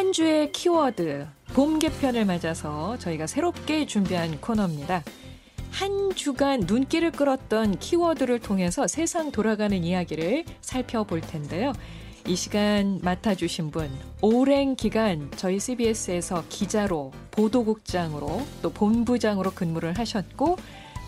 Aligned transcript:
한 0.00 0.14
주의 0.14 0.50
키워드 0.50 1.26
봄 1.52 1.78
개편을 1.78 2.24
맞아서 2.24 2.96
저희가 2.96 3.26
새롭게 3.26 3.84
준비한 3.84 4.40
코너입니다. 4.40 5.04
한 5.72 6.14
주간 6.14 6.60
눈길을 6.60 7.12
끌었던 7.12 7.78
키워드를 7.78 8.38
통해서 8.38 8.86
세상 8.86 9.30
돌아가는 9.30 9.84
이야기를 9.84 10.46
살펴볼 10.62 11.20
텐데요. 11.20 11.74
이 12.26 12.34
시간 12.34 12.98
맡아주신 13.02 13.70
분, 13.70 13.90
오랜 14.22 14.74
기간 14.74 15.30
저희 15.36 15.60
CBS에서 15.60 16.44
기자로, 16.48 17.12
보도국장으로, 17.30 18.40
또 18.62 18.70
본부장으로 18.70 19.50
근무를 19.50 19.98
하셨고, 19.98 20.56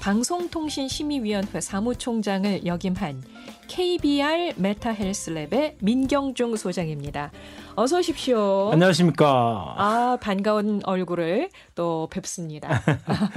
방송통신심의위원회 0.02 1.60
사무총장을 1.60 2.66
역임한 2.66 3.22
KBR 3.68 4.54
메타헬스랩의 4.54 5.76
민경중 5.80 6.56
소장입니다. 6.56 7.30
어서 7.76 7.98
오십시오. 7.98 8.70
안녕하십니까. 8.72 9.74
아, 9.78 10.18
반가운 10.20 10.80
얼굴을 10.82 11.50
또 11.76 12.08
뵙습니다. 12.10 12.82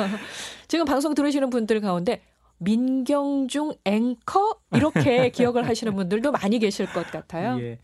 지금 0.67 0.85
방송 0.85 1.13
들으시는 1.13 1.51
분들 1.51 1.81
가운데 1.81 2.23
민경중 2.57 3.75
앵커 3.85 4.57
이렇게 4.73 5.29
기억을 5.37 5.67
하시는 5.67 5.93
분들도 5.93 6.31
많이 6.31 6.57
계실 6.57 6.87
것 6.87 7.05
같아요. 7.11 7.61
예. 7.61 7.77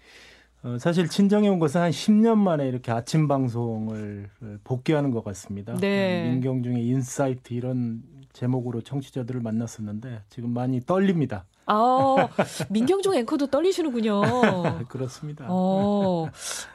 어, 0.63 0.77
사실 0.79 1.07
친정에 1.07 1.47
온 1.49 1.59
것은 1.59 1.81
한 1.81 1.91
10년 1.91 2.37
만에 2.37 2.67
이렇게 2.67 2.91
아침 2.91 3.27
방송을 3.27 4.29
복귀하는 4.63 5.11
것 5.11 5.23
같습니다. 5.23 5.75
네. 5.75 6.31
민경중의 6.31 6.83
insight 6.87 7.53
이런 7.53 8.01
제목으로 8.33 8.81
청취자들을 8.81 9.41
만났었는데 9.41 10.23
지금 10.29 10.51
많이 10.53 10.81
떨립니다. 10.81 11.45
아, 11.65 12.27
민경중 12.69 13.15
앵커도 13.15 13.47
떨리시는군요. 13.47 14.21
그렇습니다. 14.89 15.45
어, 15.49 16.27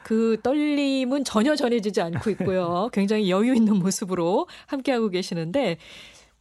그 0.03 0.37
떨림은 0.41 1.23
전혀 1.23 1.55
전해지지 1.55 2.01
않고 2.01 2.29
있고요. 2.31 2.89
굉장히 2.93 3.29
여유 3.29 3.53
있는 3.55 3.75
모습으로 3.77 4.47
함께하고 4.67 5.09
계시는데 5.09 5.77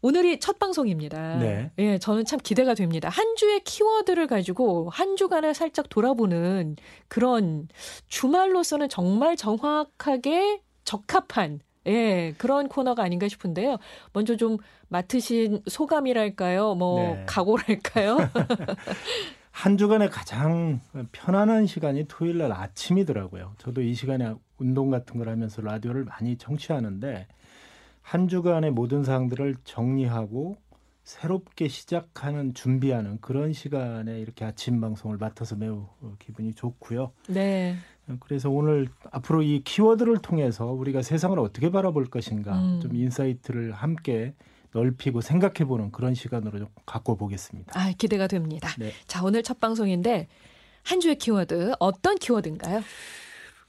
오늘이 0.03 0.39
첫 0.39 0.58
방송입니다. 0.58 1.39
네. 1.39 1.70
예, 1.78 1.98
저는 1.98 2.25
참 2.25 2.39
기대가 2.42 2.75
됩니다. 2.75 3.08
한 3.08 3.34
주의 3.36 3.58
키워드를 3.61 4.27
가지고 4.27 4.89
한 4.91 5.17
주간을 5.17 5.53
살짝 5.55 5.89
돌아보는 5.89 6.77
그런 7.08 7.69
주말로서는 8.08 8.89
정말 8.89 9.36
정확하게 9.36 10.61
적합한 10.84 11.61
예, 11.87 12.34
그런 12.39 12.69
코너가 12.69 13.03
아닌가 13.03 13.29
싶은데요. 13.29 13.79
먼저 14.12 14.37
좀 14.37 14.59
맡으신 14.89 15.62
소감이랄까요? 15.67 16.75
뭐, 16.75 17.15
네. 17.15 17.23
각오랄까요? 17.27 18.19
한 19.51 19.79
주간에 19.79 20.09
가장 20.09 20.81
편안한 21.12 21.67
시간이 21.67 22.05
토요일 22.09 22.39
날 22.39 22.53
아침이더라고요. 22.53 23.55
저도 23.57 23.81
이 23.81 23.95
시간에 23.95 24.34
운동 24.59 24.91
같은 24.91 25.19
걸 25.19 25.31
하면서 25.31 25.62
라디오를 25.62 26.05
많이 26.05 26.37
청취하는데 26.37 27.27
한 28.03 28.29
주간의 28.29 28.70
모든 28.73 29.03
사항들을 29.03 29.57
정리하고 29.64 30.59
새롭게 31.05 31.69
시작하는 31.69 32.53
준비하는 32.53 33.19
그런 33.20 33.53
시간에 33.53 34.19
이렇게 34.19 34.45
아침 34.45 34.81
방송을 34.81 35.17
맡아서 35.19 35.57
매우 35.57 35.87
기분이 36.19 36.53
좋고요. 36.53 37.12
네. 37.29 37.77
그래서 38.21 38.51
오늘 38.51 38.89
앞으로 39.11 39.43
이 39.43 39.62
키워드를 39.65 40.19
통해서 40.19 40.67
우리가 40.67 41.03
세상을 41.03 41.39
어떻게 41.39 41.71
바라볼 41.71 42.07
것인가 42.07 42.57
음. 42.57 42.81
좀 42.81 42.95
insight를 42.95 43.73
함께 43.73 44.35
넓히고 44.73 45.21
생각해보는 45.21 45.91
그런 45.91 46.15
시간으로 46.15 46.59
좀 46.59 46.69
갖고 46.85 47.17
보겠습니다. 47.17 47.73
아, 47.79 47.93
기대가 47.97 48.27
됩니다. 48.27 48.69
네. 48.79 48.93
자, 49.07 49.25
오늘 49.25 49.43
첫 49.43 49.59
방송인데 49.59 50.29
한 50.83 51.01
주의 51.01 51.17
키워드 51.17 51.73
어떤 51.80 52.17
키워드인가요? 52.17 52.83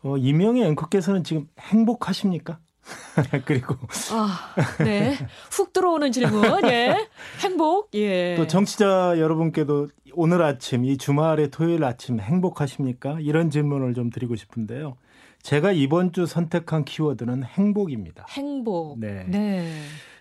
어, 0.03 0.17
이명희 0.17 0.63
앵커께서는 0.63 1.23
지금 1.23 1.47
행복하십니까? 1.59 2.59
그리고 3.45 3.75
아, 4.11 4.55
네. 4.83 5.17
훅 5.51 5.73
들어오는 5.73 6.11
질문. 6.11 6.63
예. 6.69 6.95
행복. 7.41 7.89
예. 7.95 8.35
또 8.37 8.47
정치자 8.47 9.15
여러분께도 9.17 9.89
오늘 10.19 10.41
아침 10.41 10.83
이 10.83 10.97
주말의 10.97 11.51
토요일 11.51 11.83
아침 11.83 12.19
행복하십니까? 12.19 13.19
이런 13.19 13.51
질문을 13.51 13.93
좀 13.93 14.09
드리고 14.09 14.35
싶은데요. 14.35 14.97
제가 15.43 15.71
이번 15.73 16.11
주 16.11 16.25
선택한 16.25 16.85
키워드는 16.85 17.43
행복입니다. 17.43 18.25
행복. 18.31 18.99
네. 18.99 19.25
네. 19.27 19.71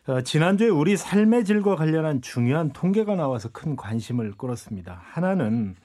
어, 0.06 0.20
지난주에 0.20 0.68
우리 0.68 0.98
삶의 0.98 1.46
질과 1.46 1.76
관련한 1.76 2.20
중요한 2.20 2.74
통계가 2.74 3.16
나와서 3.16 3.48
큰 3.48 3.74
관심을 3.74 4.32
끌었습니다. 4.32 5.00
하나는 5.02 5.76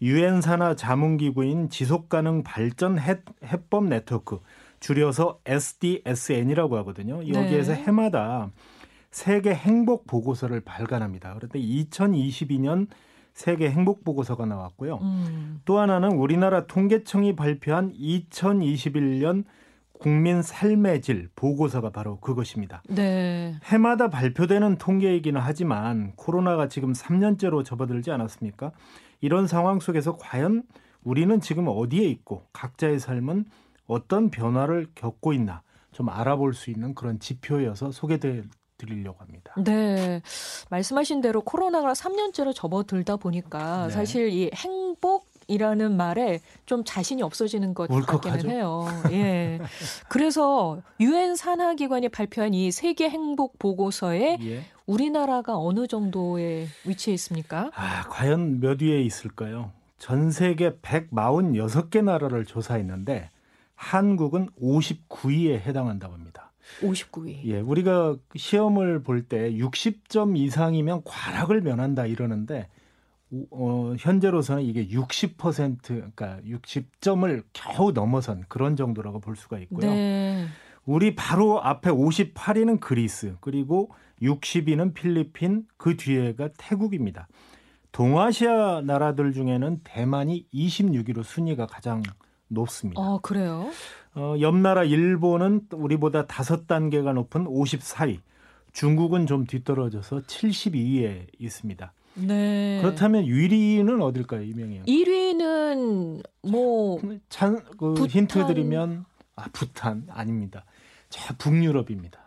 유엔 0.00 0.40
산하 0.40 0.74
자문기구인 0.74 1.68
지속가능 1.68 2.44
발전 2.44 2.98
해, 2.98 3.20
해법 3.44 3.84
네트워크 3.84 4.40
줄여서 4.80 5.40
SDSN이라고 5.44 6.78
하거든요. 6.78 7.18
여기에서 7.28 7.74
네. 7.74 7.82
해마다 7.82 8.50
세계 9.10 9.52
행복 9.52 10.06
보고서를 10.06 10.60
발간합니다. 10.60 11.34
그런데 11.34 11.60
2022년 11.60 12.88
세계 13.34 13.70
행복 13.70 14.04
보고서가 14.04 14.46
나왔고요. 14.46 14.98
음. 15.02 15.60
또 15.64 15.78
하나는 15.78 16.12
우리나라 16.12 16.66
통계청이 16.66 17.34
발표한 17.36 17.92
2021년 17.92 19.44
국민 20.02 20.42
삶의 20.42 21.00
질 21.00 21.28
보고서가 21.36 21.90
바로 21.90 22.18
그것입니다. 22.18 22.82
네. 22.88 23.54
해마다 23.64 24.10
발표되는 24.10 24.76
통계이기는 24.78 25.40
하지만 25.40 26.12
코로나가 26.16 26.66
지금 26.68 26.92
3년째로 26.92 27.64
접어들지 27.64 28.10
않았습니까? 28.10 28.72
이런 29.20 29.46
상황 29.46 29.78
속에서 29.78 30.16
과연 30.16 30.64
우리는 31.04 31.40
지금 31.40 31.68
어디에 31.68 32.04
있고 32.06 32.46
각자의 32.52 32.98
삶은 32.98 33.44
어떤 33.86 34.30
변화를 34.30 34.88
겪고 34.94 35.32
있나 35.32 35.62
좀 35.92 36.08
알아볼 36.08 36.54
수 36.54 36.70
있는 36.70 36.94
그런 36.94 37.20
지표여서 37.20 37.92
소개해 37.92 38.42
드리려고 38.86 39.18
합니다. 39.20 39.54
네. 39.56 40.20
말씀하신 40.70 41.20
대로 41.20 41.40
코로나가 41.42 41.92
3년째로 41.92 42.54
접어들다 42.54 43.16
보니까 43.16 43.86
네. 43.86 43.92
사실 43.92 44.28
이 44.30 44.50
행복 44.54 45.30
이라는 45.48 45.96
말에 45.96 46.40
좀 46.66 46.84
자신이 46.84 47.20
없어지는 47.22 47.74
것 47.74 47.90
울컥하죠. 47.90 48.30
같기는 48.30 48.54
해요. 48.54 48.86
예. 49.10 49.60
그래서 50.08 50.80
유엔 51.00 51.34
산하 51.34 51.74
기관이 51.74 52.08
발표한 52.08 52.54
이 52.54 52.70
세계 52.70 53.10
행복 53.10 53.58
보고서에 53.58 54.38
예. 54.40 54.64
우리나라가 54.86 55.58
어느 55.58 55.86
정도에 55.88 56.68
위치해 56.86 57.14
있습니까? 57.14 57.70
아, 57.74 58.04
과연 58.08 58.60
몇 58.60 58.80
위에 58.80 59.02
있을까요? 59.02 59.72
전 59.98 60.30
세계 60.30 60.70
146개 60.78 62.02
나라를 62.02 62.44
조사했는데 62.44 63.30
한국은 63.74 64.48
59위에 64.60 65.60
해당한다고 65.60 66.14
합니다. 66.14 66.41
59위. 66.80 67.44
예, 67.44 67.60
우리가 67.60 68.16
시험을 68.36 69.02
볼 69.02 69.22
때 69.28 69.50
60점 69.52 70.36
이상이면 70.36 71.02
과락을 71.04 71.60
면한다 71.60 72.06
이러는데 72.06 72.68
어, 73.50 73.94
현재로서는 73.98 74.62
이게 74.62 74.86
60% 74.88 75.78
그러니까 75.84 76.38
60점을 76.46 77.42
겨우 77.52 77.92
넘어선 77.92 78.44
그런 78.48 78.76
정도라고 78.76 79.20
볼 79.20 79.36
수가 79.36 79.58
있고요. 79.60 79.90
네. 79.90 80.46
우리 80.84 81.14
바로 81.14 81.62
앞에 81.62 81.90
58위는 81.90 82.80
그리스, 82.80 83.36
그리고 83.40 83.90
60위는 84.20 84.94
필리핀, 84.94 85.64
그 85.76 85.96
뒤에가 85.96 86.50
태국입니다. 86.58 87.28
동아시아 87.92 88.80
나라들 88.84 89.32
중에는 89.32 89.80
대만이 89.84 90.46
26위로 90.52 91.22
순위가 91.22 91.66
가장 91.66 92.02
높습니다. 92.48 93.00
어, 93.00 93.18
그래요? 93.20 93.70
어, 94.14 94.34
옆 94.40 94.56
나라 94.56 94.84
일본은 94.84 95.62
우리보다 95.72 96.26
다섯 96.26 96.66
단계가 96.66 97.12
높은 97.12 97.44
54위, 97.44 98.20
중국은 98.72 99.26
좀 99.26 99.46
뒤떨어져서 99.46 100.20
72위에 100.22 101.26
있습니다. 101.38 101.92
네. 102.14 102.78
그렇다면 102.82 103.24
1위는 103.24 104.02
어딜까요, 104.02 104.42
이명희? 104.42 104.82
1위는 104.84 106.22
뭐 106.50 107.00
찬, 107.30 107.62
그 107.78 107.94
부탄. 107.94 108.06
힌트 108.08 108.46
드리면 108.46 109.04
아 109.36 109.46
부탄 109.52 110.04
아닙니다. 110.10 110.64
저 111.08 111.34
북유럽입니다. 111.38 112.20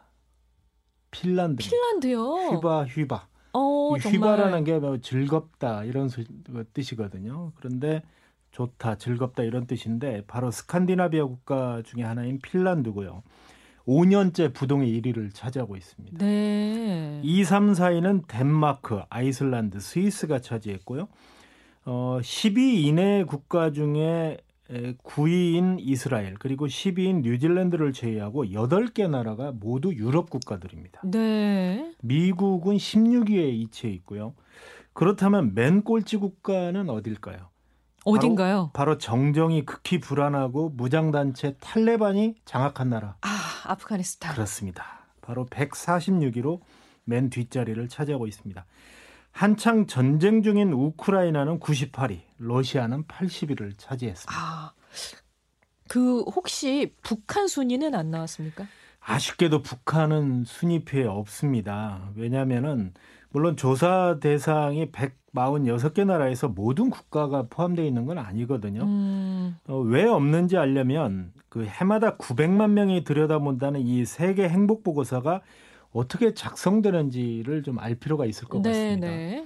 핀란드. 1.11 1.63
핀란드요. 1.63 2.23
휘바 2.57 2.85
휘바. 2.85 3.27
어. 3.53 3.93
휘바라는 3.95 4.63
게 4.63 4.79
뭐 4.79 4.97
즐겁다 4.97 5.83
이런 5.85 6.09
소- 6.09 6.23
그 6.45 6.65
뜻이거든요. 6.73 7.51
그런데 7.55 8.01
좋다, 8.55 8.95
즐겁다 8.95 9.43
이런 9.43 9.67
뜻인데 9.67 10.23
바로 10.27 10.49
스칸디나비아 10.49 11.25
국가 11.25 11.81
중에 11.83 12.03
하나인 12.03 12.39
핀란드고요. 12.39 13.21
5년째 13.85 14.53
부동의 14.53 14.89
1위를 15.01 15.33
차지하고 15.33 15.75
있습니다. 15.75 16.17
네. 16.17 17.19
2, 17.21 17.43
3, 17.43 17.73
4위는 17.73 18.23
덴마크, 18.27 19.01
아이슬란드, 19.09 19.81
스위스가 19.81 20.39
차지했고요. 20.39 21.09
어, 21.83 22.19
10위 22.21 22.85
이내 22.85 23.25
국가 23.25 23.71
중에 23.71 24.37
9위인 24.69 25.75
이스라엘 25.79 26.35
그리고 26.35 26.65
10위인 26.65 27.21
뉴질랜드를 27.23 27.91
제외하고 27.91 28.45
8개 28.45 29.09
나라가 29.09 29.51
모두 29.51 29.93
유럽 29.93 30.29
국가들입니다. 30.29 31.01
네. 31.03 31.93
미국은 32.01 32.77
16위에 32.77 33.51
위치해 33.51 33.91
있고요. 33.93 34.33
그렇다면 34.93 35.53
맨 35.53 35.83
꼴찌 35.83 36.17
국가는 36.17 36.89
어딜까요? 36.89 37.49
어딘가요? 38.05 38.71
바로, 38.73 38.91
바로 38.91 38.97
정정이 38.97 39.65
극히 39.65 39.99
불안하고 39.99 40.69
무장단체 40.69 41.57
탈레반이 41.59 42.35
장악한 42.45 42.89
나라. 42.89 43.15
아, 43.21 43.27
아프가니스탄. 43.65 44.33
그렇습니다. 44.33 45.07
바로 45.21 45.45
146위로 45.47 46.61
맨 47.03 47.29
뒷자리를 47.29 47.87
차지하고 47.89 48.27
있습니다. 48.27 48.65
한창 49.31 49.85
전쟁 49.87 50.43
중인 50.43 50.71
우크라이나는 50.71 51.59
98위, 51.59 52.21
러시아는 52.37 53.03
80위를 53.05 53.73
차지했습니다. 53.77 54.33
아, 54.33 54.71
그 55.87 56.21
혹시 56.21 56.95
북한 57.01 57.47
순위는 57.47 57.95
안 57.95 58.11
나왔습니까? 58.11 58.65
아쉽게도 59.01 59.61
북한은 59.61 60.45
순위표에 60.45 61.05
없습니다. 61.05 62.09
왜냐하면은 62.15 62.93
물론 63.29 63.57
조사 63.57 64.17
대상이 64.21 64.91
146개 65.35 66.05
나라에서 66.05 66.47
모든 66.47 66.89
국가가 66.89 67.45
포함되어 67.49 67.85
있는 67.85 68.05
건 68.05 68.17
아니거든요. 68.17 68.81
음, 68.83 69.57
어, 69.67 69.77
왜 69.79 70.05
없는지 70.05 70.57
알려면 70.57 71.31
그 71.49 71.65
해마다 71.65 72.17
900만 72.17 72.71
명이 72.71 73.03
들여다본다는 73.03 73.81
이 73.81 74.05
세계 74.05 74.49
행복 74.49 74.83
보고서가 74.83 75.41
어떻게 75.91 76.33
작성되는지를 76.33 77.63
좀 77.63 77.77
알 77.79 77.95
필요가 77.95 78.25
있을 78.25 78.47
것 78.47 78.61
네, 78.61 78.69
같습니다. 78.69 79.07
네. 79.07 79.45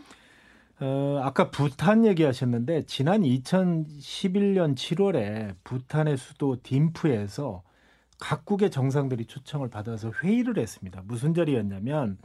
어, 0.81 1.19
아까 1.23 1.51
부탄 1.51 2.05
얘기하셨는데 2.05 2.83
지난 2.85 3.21
2011년 3.23 4.75
7월에 4.75 5.55
부탄의 5.63 6.17
수도 6.17 6.55
딤프에서 6.63 7.63
각국의 8.19 8.71
정상들이 8.71 9.25
초청을 9.25 9.69
받아서 9.69 10.11
회의를 10.23 10.57
했습니다. 10.57 11.01
무슨 11.05 11.33
자리였냐면 11.33 12.17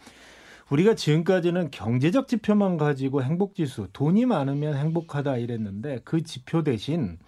우리가 0.71 0.95
지금까지는 0.95 1.71
경제적 1.71 2.29
지표만 2.29 2.77
가지고 2.77 3.23
행복 3.23 3.55
지수, 3.55 3.89
돈이 3.93 4.27
많으면 4.27 4.77
행복하다 4.77 5.37
이랬는데 5.37 6.01
그 6.05 6.23
지표 6.23 6.63
대신 6.63 7.19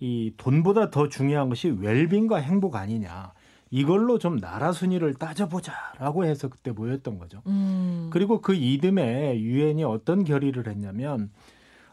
이 0.00 0.32
돈보다 0.36 0.90
더 0.90 1.08
중요한 1.08 1.48
것이 1.48 1.70
웰빙과 1.70 2.38
행복 2.38 2.76
아니냐. 2.76 3.32
이걸로 3.70 4.18
좀 4.18 4.38
나라 4.38 4.72
순위를 4.72 5.14
따져보자라고 5.14 6.24
해서 6.24 6.48
그때 6.48 6.70
모였던 6.70 7.18
거죠. 7.18 7.42
음, 7.46 8.08
그리고 8.10 8.40
그 8.40 8.54
이듬해 8.54 9.38
유엔이 9.38 9.84
어떤 9.84 10.24
결의를 10.24 10.68
했냐면 10.68 11.30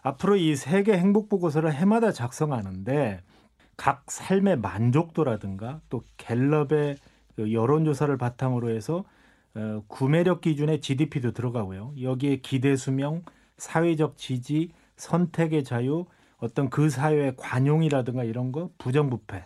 앞으로 0.02 0.38
이 0.38 0.56
세계 0.56 0.98
행복 0.98 1.28
보고서를 1.28 1.74
해마다 1.74 2.12
작성하는데 2.12 3.22
각 3.76 4.10
삶의 4.10 4.60
만족도라든가 4.60 5.82
또 5.90 6.04
갤럽의 6.18 6.96
그 7.36 7.52
여론조사를 7.52 8.16
바탕으로 8.18 8.70
해서 8.70 9.04
어, 9.56 9.84
구매력 9.88 10.42
기준의 10.42 10.82
GDP도 10.82 11.32
들어가고요. 11.32 11.94
여기에 12.02 12.38
기대 12.38 12.76
수명, 12.76 13.24
사회적 13.58 14.18
지지, 14.18 14.72
선택의 14.98 15.64
자유, 15.64 16.06
어떤 16.38 16.70
그 16.70 16.90
사회의 16.90 17.34
관용이라든가 17.38 18.24
이런 18.24 18.52
거, 18.52 18.70
부정부패 18.78 19.46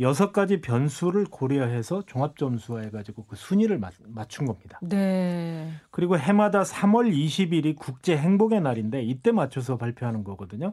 여섯 0.00 0.32
가지 0.32 0.60
변수를 0.60 1.24
고려해서 1.24 2.04
종합 2.06 2.36
점수화 2.36 2.82
해 2.82 2.90
가지고 2.90 3.24
그 3.24 3.34
순위를 3.34 3.78
맞, 3.78 3.94
맞춘 4.06 4.46
겁니다. 4.46 4.78
네. 4.80 5.72
그리고 5.90 6.16
해마다 6.16 6.62
3월 6.62 7.12
20일이 7.12 7.74
국제 7.74 8.16
행복의 8.16 8.60
날인데 8.60 9.02
이때 9.02 9.32
맞춰서 9.32 9.76
발표하는 9.76 10.22
거거든요. 10.22 10.72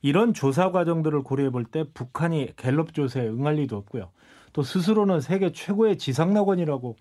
이런 0.00 0.32
조사 0.32 0.70
과정들을 0.70 1.22
고려해 1.22 1.50
볼 1.50 1.64
때 1.66 1.84
북한이 1.92 2.54
갤럽 2.56 2.94
조사에 2.94 3.26
응할 3.28 3.56
리도 3.56 3.76
없고요. 3.76 4.10
또 4.54 4.62
스스로는 4.62 5.20
세계 5.20 5.52
최고의 5.52 5.98
지상낙원이라고 5.98 6.96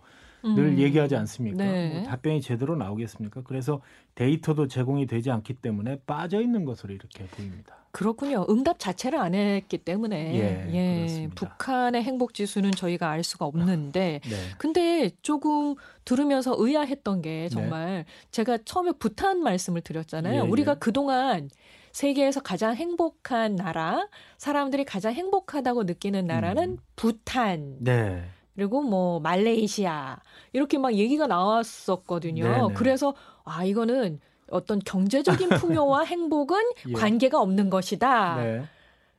늘 0.53 0.65
음, 0.65 0.77
얘기하지 0.77 1.15
않습니까? 1.15 1.63
네. 1.63 1.89
뭐 1.89 2.03
답변이 2.03 2.42
제대로 2.42 2.75
나오겠습니까? 2.75 3.42
그래서 3.44 3.81
데이터도 4.13 4.68
제공이 4.68 5.07
되지 5.07 5.31
않기 5.31 5.56
때문에 5.56 6.00
빠져 6.06 6.42
있는 6.42 6.65
것으로 6.65 6.94
이렇게 6.94 7.25
보입니다. 7.25 7.75
그렇군요. 7.92 8.45
응답 8.50 8.77
자체를 8.77 9.18
안 9.19 9.33
했기 9.33 9.77
때문에 9.77 10.36
예, 10.36 10.97
그렇습니다. 11.00 11.36
북한의 11.36 12.03
행복 12.03 12.33
지수는 12.33 12.71
저희가 12.71 13.09
알 13.09 13.24
수가 13.24 13.45
없는데 13.45 14.19
네. 14.21 14.36
근데 14.57 15.12
조금 15.21 15.75
들으면서 16.03 16.56
의아했던 16.57 17.21
게 17.21 17.48
정말 17.48 18.03
제가 18.31 18.59
처음에 18.65 18.91
부탄 19.00 19.41
말씀을 19.41 19.80
드렸잖아요. 19.80 20.44
예, 20.44 20.45
우리가 20.45 20.74
예. 20.74 20.75
그동안 20.77 21.50
세계에서 21.94 22.41
가장 22.41 22.75
행복한 22.75 23.56
나라, 23.56 24.09
사람들이 24.38 24.83
가장 24.83 25.13
행복하다고 25.13 25.83
느끼는 25.83 26.27
나라는 26.27 26.71
음. 26.71 26.77
부탄, 26.98 27.77
네. 27.80 28.25
그리고 28.55 28.81
뭐 28.81 29.19
말레이시아 29.19 30.19
이렇게 30.53 30.77
막 30.77 30.93
얘기가 30.93 31.27
나왔었거든요. 31.27 32.43
네네. 32.43 32.73
그래서 32.73 33.13
아 33.43 33.65
이거는 33.65 34.19
어떤 34.49 34.79
경제적인 34.79 35.49
풍요와 35.59 36.03
행복은 36.03 36.57
예. 36.89 36.93
관계가 36.93 37.39
없는 37.41 37.69
것이다. 37.69 38.35
네. 38.37 38.65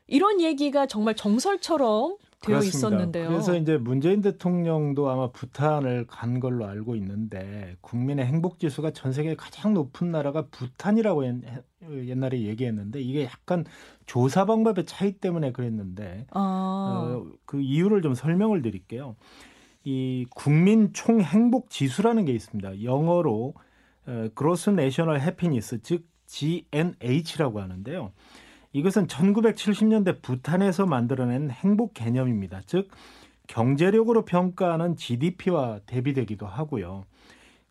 이런 0.07 0.41
얘기가 0.41 0.87
정말 0.87 1.15
정설처럼 1.15 2.17
되어 2.41 2.59
그렇습니다. 2.59 2.77
있었는데요. 2.79 3.29
그래서 3.29 3.57
이제 3.57 3.77
문재인 3.79 4.21
대통령도 4.21 5.09
아마 5.09 5.31
부탄을 5.31 6.07
간 6.07 6.39
걸로 6.39 6.67
알고 6.67 6.95
있는데 6.97 7.77
국민의 7.81 8.27
행복 8.27 8.59
지수가 8.59 8.91
전 8.93 9.13
세계 9.13 9.35
가장 9.35 9.75
높은 9.75 10.11
나라가 10.11 10.47
부탄이라고 10.51 11.27
옛- 11.27 11.43
옛날에 12.09 12.43
얘기했는데 12.43 13.01
이게 13.01 13.25
약간 13.25 13.65
조사 14.05 14.45
방법의 14.45 14.85
차이 14.87 15.13
때문에 15.13 15.53
그랬는데 15.53 16.27
아, 16.31 16.41
어, 16.41 17.27
그 17.47 17.61
이유를 17.61 18.03
좀 18.03 18.15
설명을 18.15 18.63
드릴게요. 18.63 19.17
이 19.85 20.27
국민 20.35 20.93
총 20.93 21.21
행복 21.21 21.71
지수라는 21.71 22.25
게 22.27 22.33
있습니다. 22.33 22.83
영어로 22.83 23.55
어, 24.07 24.29
Gross 24.37 24.71
National 24.71 25.21
Happiness 25.21 25.81
즉 25.83 26.07
GNH라고 26.27 27.61
하는데요. 27.61 28.13
이것은 28.73 29.07
1970년대 29.07 30.23
부탄에서 30.23 30.87
만들어낸 30.87 31.51
행복 31.51 31.95
개념입니다. 31.95 32.61
즉 32.67 32.91
경제력으로 33.47 34.25
평가하는 34.25 34.97
GDP와 34.97 35.81
대비되기도 35.87 36.47
하고요. 36.47 37.05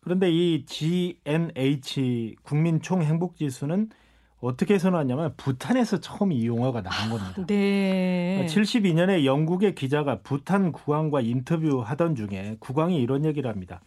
그런데 0.00 0.30
이 0.30 0.64
GNH 0.66 2.36
국민 2.42 2.80
총 2.80 3.02
행복 3.02 3.36
지수는 3.36 3.90
어떻게 4.40 4.78
선언하냐면 4.78 5.34
부탄에서 5.36 6.00
처음 6.00 6.30
이 6.30 6.46
용어가 6.46 6.82
나온 6.82 7.10
겁니다. 7.10 7.46
네. 7.46 8.46
72년에 8.48 9.24
영국의 9.24 9.74
기자가 9.74 10.20
부탄 10.20 10.72
국왕과 10.72 11.22
인터뷰하던 11.22 12.14
중에 12.14 12.56
국왕이 12.60 13.00
이런 13.00 13.24
얘기를 13.24 13.50
합니다. 13.50 13.80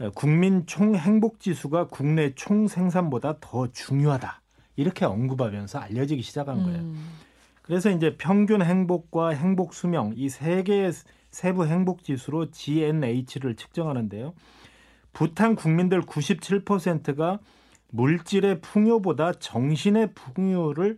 에, 0.00 0.10
국민 0.14 0.66
총 0.66 0.94
행복 0.96 1.40
지수가 1.40 1.88
국내 1.88 2.34
총 2.34 2.66
생산보다 2.66 3.36
더 3.40 3.68
중요하다. 3.68 4.39
이렇게 4.80 5.04
언급하면서 5.04 5.78
알려지기 5.78 6.22
시작한 6.22 6.62
거예요. 6.62 6.78
음, 6.80 7.10
그래서 7.62 7.90
이제 7.90 8.16
평균 8.16 8.62
행복과 8.62 9.30
행복 9.30 9.74
수명 9.74 10.14
이 10.16 10.28
세 10.28 10.62
개의 10.62 10.92
세부 11.30 11.66
행복 11.66 12.02
지수로 12.02 12.50
GNH를 12.50 13.54
측정하는데요. 13.56 14.32
부탄 15.12 15.54
국민들 15.54 16.00
97%가 16.00 17.38
물질의 17.90 18.60
풍요보다 18.60 19.34
정신의 19.34 20.14
풍요를 20.14 20.96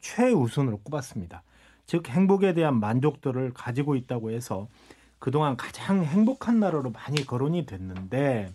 최우선으로 0.00 0.78
꼽았습니다. 0.78 1.42
즉 1.86 2.08
행복에 2.08 2.54
대한 2.54 2.78
만족도를 2.78 3.52
가지고 3.52 3.96
있다고 3.96 4.30
해서 4.30 4.68
그동안 5.18 5.56
가장 5.56 6.04
행복한 6.04 6.60
나라로 6.60 6.90
많이 6.92 7.26
거론이 7.26 7.66
됐는데 7.66 8.50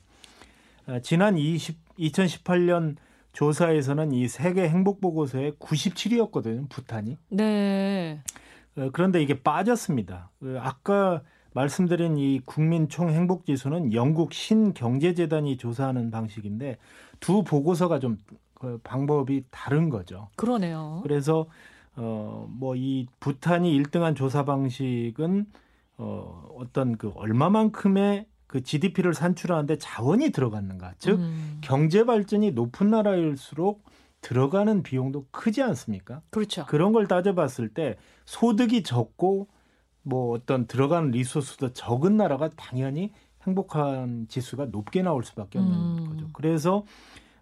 어, 0.87 0.99
지난 1.01 1.37
20, 1.37 1.77
2018년 1.99 2.95
조사에서는 3.33 4.11
이 4.11 4.27
세계 4.27 4.67
행복 4.67 5.01
보고서에 5.01 5.51
97위였거든요. 5.51 6.69
부탄이. 6.69 7.17
네. 7.29 8.21
어, 8.77 8.89
그런데 8.91 9.21
이게 9.21 9.41
빠졌습니다. 9.41 10.31
어, 10.41 10.57
아까 10.59 11.21
말씀드린 11.53 12.17
이 12.17 12.41
국민 12.45 12.89
총 12.89 13.09
행복 13.09 13.45
지수는 13.45 13.93
영국 13.93 14.33
신경제재단이 14.33 15.57
조사하는 15.57 16.11
방식인데 16.11 16.77
두 17.19 17.43
보고서가 17.43 17.99
좀그 17.99 18.79
방법이 18.83 19.43
다른 19.49 19.89
거죠. 19.89 20.29
그러네요. 20.35 20.99
그래서 21.03 21.47
어뭐 21.95 22.75
이 22.75 23.07
부탄이 23.19 23.77
1등한 23.81 24.15
조사 24.15 24.45
방식은 24.45 25.47
어 25.97 26.49
어떤 26.57 26.97
그 26.97 27.11
얼마만큼의 27.15 28.25
그 28.49 28.63
GDP를 28.63 29.13
산출하는데 29.13 29.77
자원이 29.77 30.31
들어갔는가, 30.31 30.95
즉 30.97 31.19
음, 31.19 31.59
경제 31.61 32.03
발전이 32.03 32.51
높은 32.51 32.89
나라일수록 32.89 33.83
들어가는 34.21 34.81
비용도 34.81 35.27
크지 35.29 35.61
않습니까? 35.61 36.23
그렇죠. 36.31 36.65
그런 36.65 36.91
걸 36.91 37.07
따져봤을 37.07 37.69
때 37.69 37.95
소득이 38.25 38.81
적고 38.81 39.47
뭐 40.01 40.33
어떤 40.33 40.65
들어가는 40.65 41.11
리소스도 41.11 41.73
적은 41.73 42.17
나라가 42.17 42.49
당연히 42.55 43.13
행복한 43.43 44.25
지수가 44.27 44.65
높게 44.71 45.03
나올 45.03 45.23
수밖에 45.23 45.59
없는 45.59 45.77
음. 45.77 46.09
거죠. 46.09 46.27
그래서 46.33 46.85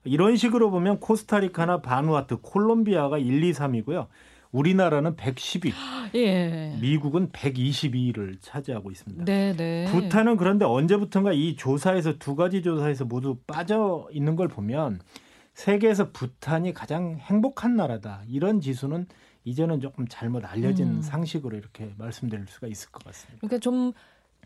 이런 0.03 0.35
식으로 0.35 0.71
보면 0.71 0.99
코스타리카나 0.99 1.81
바누아투, 1.81 2.39
콜롬비아가 2.41 3.17
1, 3.17 3.45
2, 3.45 3.53
3이고요. 3.53 4.07
우리나라는 4.51 5.15
110위, 5.15 5.73
예. 6.15 6.77
미국은 6.79 7.29
122위를 7.31 8.37
차지하고 8.41 8.91
있습니다. 8.91 9.25
네, 9.25 9.53
네. 9.55 9.85
부탄은 9.91 10.37
그런데 10.37 10.65
언제부턴가 10.65 11.33
이 11.33 11.55
조사에서 11.55 12.17
두 12.17 12.35
가지 12.35 12.61
조사에서 12.61 13.05
모두 13.05 13.37
빠져 13.47 14.07
있는 14.11 14.35
걸 14.35 14.47
보면 14.47 14.99
세계에서 15.53 16.11
부탄이 16.11 16.73
가장 16.73 17.17
행복한 17.19 17.75
나라다. 17.75 18.21
이런 18.27 18.61
지수는 18.61 19.07
이제는 19.43 19.79
조금 19.79 20.07
잘못 20.07 20.45
알려진 20.45 20.87
음. 20.97 21.01
상식으로 21.01 21.57
이렇게 21.57 21.93
말씀드릴 21.97 22.45
수가 22.47 22.67
있을 22.67 22.91
것 22.91 23.03
같습니다. 23.03 23.39
그러니까 23.39 23.59
좀 23.59 23.93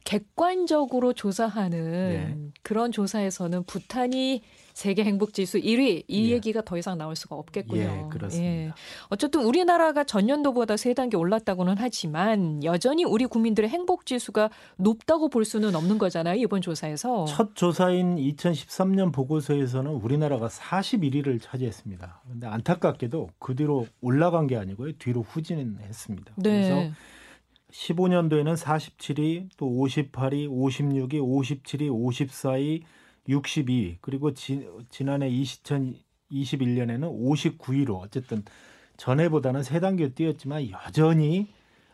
객관적으로 0.04 1.14
조사하는 1.14 2.10
네. 2.10 2.38
그런 2.64 2.92
조사에서는 2.92 3.64
부탄이 3.64 4.42
세계 4.74 5.04
행복 5.04 5.34
지수 5.34 5.60
1위 5.60 6.04
이 6.08 6.30
예. 6.30 6.32
얘기가 6.32 6.62
더 6.62 6.78
이상 6.78 6.98
나올 6.98 7.16
수가 7.16 7.36
없겠군요. 7.36 7.82
예, 7.82 8.06
그렇습니다. 8.10 8.52
예. 8.52 8.72
어쨌든 9.10 9.44
우리나라가 9.44 10.04
전년도보다 10.04 10.78
세 10.78 10.94
단계 10.94 11.18
올랐다고는 11.18 11.76
하지만 11.78 12.64
여전히 12.64 13.04
우리 13.04 13.26
국민들의 13.26 13.70
행복 13.70 14.06
지수가 14.06 14.50
높다고 14.78 15.30
볼 15.30 15.46
수는 15.46 15.76
없는 15.76 15.98
거잖아요. 15.98 16.36
이번 16.36 16.62
조사에서. 16.62 17.26
첫 17.26 17.56
조사인 17.56 18.16
2013년 18.16 19.14
보고서에서는 19.14 19.92
우리나라가 19.92 20.48
41위를 20.48 21.42
차지했습니다. 21.42 22.22
그런데 22.24 22.48
안타깝게도 22.48 23.30
그 23.40 23.56
뒤로 23.56 23.88
올라간 24.02 24.48
게 24.48 24.58
아니고요. 24.58 24.94
뒤로 24.98 25.22
후진했습니다. 25.22 26.34
그래서 26.42 26.76
네. 26.76 26.92
15년도에는 27.72 28.56
47위, 28.56 29.50
또 29.58 29.68
58위, 29.68 30.48
56위, 30.50 31.14
57위, 31.14 31.90
54위, 31.90 32.84
62위, 33.28 33.98
그리고 34.02 34.34
지, 34.34 34.68
지난해 34.90 35.30
2021년에는 35.30 37.02
59위로 37.02 38.00
어쨌든 38.00 38.44
전에보다는 38.98 39.64
세 39.64 39.80
단계 39.80 40.10
뛰었지만 40.10 40.70
여전히 40.70 41.50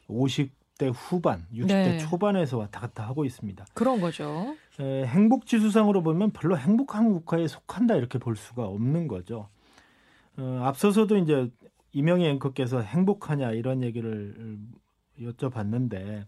50대 0.10 0.92
후반, 0.94 1.46
60대 1.54 1.68
네. 1.68 1.98
초반에서 2.00 2.58
왔다 2.58 2.80
갔다 2.80 3.06
하고 3.06 3.26
있습니다. 3.26 3.66
그런 3.74 4.02
거죠. 4.02 4.56
에, 4.80 5.06
행복 5.06 5.46
지수상으로 5.46 6.02
보면 6.04 6.32
별로 6.32 6.58
행복한 6.58 7.12
국가에 7.12 7.48
속한다 7.48 7.96
이렇게 7.96 8.18
볼 8.20 8.36
수가 8.36 8.66
없는 8.66 9.08
거죠. 9.08 9.50
어, 10.38 10.62
앞서서도 10.64 11.18
이제 11.18 11.50
이명희 11.94 12.26
앵커께서 12.26 12.82
행복하냐 12.82 13.52
이런 13.52 13.84
얘기를 13.84 14.58
여쭤봤는데 15.22 16.26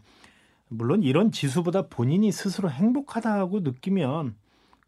물론 0.67 1.03
이런 1.03 1.31
지수보다 1.31 1.87
본인이 1.87 2.31
스스로 2.31 2.69
행복하다고 2.69 3.61
느끼면 3.61 4.35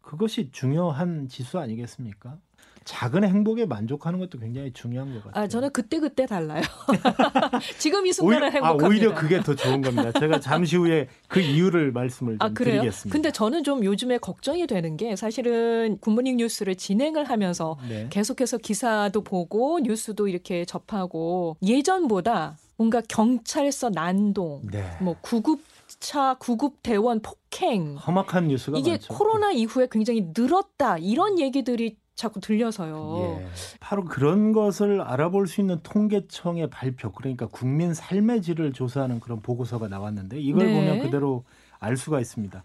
그것이 0.00 0.50
중요한 0.52 1.28
지수 1.28 1.58
아니겠습니까? 1.58 2.38
작은 2.84 3.24
행복에 3.24 3.66
만족하는 3.66 4.18
것도 4.18 4.38
굉장히 4.38 4.72
중요한 4.72 5.12
것 5.14 5.24
같아요. 5.24 5.44
아, 5.44 5.48
저는 5.48 5.70
그때 5.72 5.98
그때 6.00 6.26
달라요. 6.26 6.62
지금 7.78 8.06
이 8.06 8.12
순간은 8.12 8.42
오히려, 8.42 8.46
아, 8.46 8.50
행복합니다. 8.50 8.88
오히려 8.88 9.14
그게 9.14 9.40
더 9.40 9.54
좋은 9.54 9.80
겁니다. 9.82 10.12
제가 10.18 10.40
잠시 10.40 10.76
후에 10.76 11.08
그 11.28 11.40
이유를 11.40 11.92
말씀을 11.92 12.38
좀 12.38 12.38
아? 12.40 12.52
드리겠습니다. 12.52 13.12
근데 13.12 13.30
저는 13.30 13.64
좀 13.64 13.84
요즘에 13.84 14.18
걱정이 14.18 14.66
되는 14.66 14.96
게 14.96 15.16
사실은 15.16 15.98
굿모닝 16.00 16.36
뉴스를 16.38 16.74
진행을 16.74 17.24
하면서 17.24 17.76
네. 17.88 18.06
계속해서 18.10 18.58
기사도 18.58 19.22
보고 19.22 19.80
뉴스도 19.80 20.28
이렇게 20.28 20.64
접하고 20.64 21.56
예전보다 21.62 22.56
뭔가 22.76 23.00
경찰서 23.06 23.90
난동, 23.90 24.62
네. 24.72 24.84
뭐 25.00 25.16
구급 25.20 25.60
차 26.00 26.34
구급 26.38 26.82
대원 26.82 27.20
폭행 27.20 27.96
험악한 27.96 28.48
뉴스가 28.48 28.78
이게 28.78 28.92
많죠. 28.92 29.14
코로나 29.14 29.52
이후에 29.52 29.88
굉장히 29.90 30.32
늘었다 30.36 30.98
이런 30.98 31.38
얘기들이 31.38 31.96
자꾸 32.14 32.40
들려서요. 32.40 33.40
예. 33.40 33.46
바로 33.80 34.04
그런 34.04 34.52
것을 34.52 35.00
알아볼 35.00 35.46
수 35.46 35.60
있는 35.60 35.80
통계청의 35.82 36.70
발표, 36.70 37.10
그러니까 37.10 37.46
국민 37.46 37.94
삶의 37.94 38.42
질을 38.42 38.72
조사하는 38.72 39.20
그런 39.20 39.40
보고서가 39.40 39.88
나왔는데 39.88 40.38
이걸 40.38 40.66
네. 40.66 40.74
보면 40.74 41.02
그대로 41.04 41.44
알 41.78 41.96
수가 41.96 42.20
있습니다. 42.20 42.62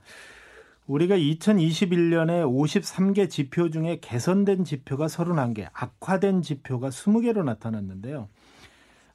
우리가 0.88 1.18
2021년에 1.18 2.46
53개 2.46 3.30
지표 3.30 3.70
중에 3.70 4.00
개선된 4.02 4.64
지표가 4.64 5.08
31개, 5.08 5.68
악화된 5.74 6.42
지표가 6.42 6.90
20개로 6.90 7.44
나타났는데요. 7.44 8.30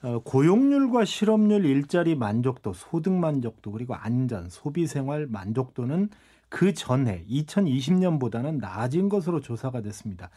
어, 0.02 0.18
고용률과 0.18 1.04
실업률, 1.04 1.64
일자리 1.64 2.14
만족도, 2.14 2.72
소득 2.72 3.12
만족도, 3.12 3.70
그리고 3.70 3.94
안전, 3.94 4.48
소비 4.48 4.86
생활 4.86 5.26
만족도는 5.28 6.10
그 6.52 6.74
전해 6.74 7.24
2020년보다는 7.30 8.60
나아진 8.60 9.08
것으로 9.08 9.40
조사가 9.40 9.80
됐습니다. 9.80 10.28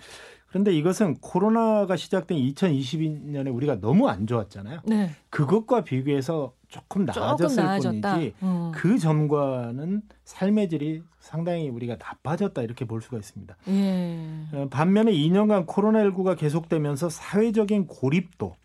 그런데 0.48 0.72
이것은 0.72 1.16
코로나가 1.16 1.98
시작된 1.98 2.38
2022년에 2.38 3.54
우리가 3.54 3.82
너무 3.82 4.08
안 4.08 4.26
좋았잖아요. 4.26 4.80
네, 4.86 5.12
그것과 5.30 5.84
비교해서 5.84 6.54
조금 6.70 7.06
조금 7.06 7.22
나아졌을 7.22 7.62
나아졌다. 7.62 8.14
뿐이지 8.14 8.34
음. 8.44 8.72
그 8.74 8.98
전과는 8.98 10.04
삶의 10.24 10.70
질이 10.70 11.04
상당히 11.20 11.68
우리가 11.68 11.98
나빠졌다 12.00 12.62
이렇게 12.62 12.86
볼 12.86 13.02
수가 13.02 13.18
있습니다. 13.18 13.58
예. 13.68 14.18
어, 14.54 14.70
반면에 14.70 15.12
2년간 15.12 15.68
코로나19가 15.68 16.38
계속되면서 16.38 17.10
사회적인 17.10 17.88
고립도, 17.88 18.56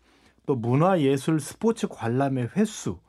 또 0.45 0.55
문화 0.55 1.01
예술 1.01 1.41
스포츠 1.41 1.89
관람의 1.89 2.51
횟수, 2.55 2.99